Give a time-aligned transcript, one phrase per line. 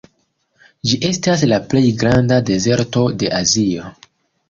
[0.91, 3.97] Ĝi estas la plej granda dezerto de Azio.